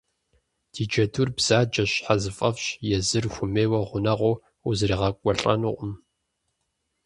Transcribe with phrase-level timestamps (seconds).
[0.73, 2.65] Ди джэдур бзаджэщ, щхьэзыфӏэфӏщ,
[2.97, 4.35] езыр хуэмейуэ гъунэгъуу
[4.67, 5.93] узригъэкӀуэлӀэнукъым.